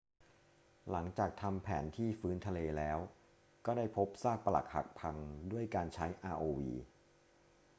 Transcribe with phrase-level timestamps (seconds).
[0.91, 2.97] หลังจากทำแผนที่พื้นทะเลแล้ว
[3.65, 5.15] ก็ได้พบซากปรักหักพัง
[5.51, 6.59] ด้วยการใช้ rov